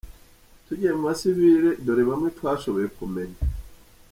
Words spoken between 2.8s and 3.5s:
kumenya: